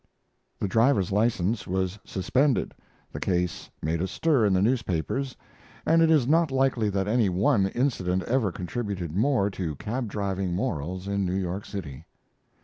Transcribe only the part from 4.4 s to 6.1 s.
in the newspapers, and it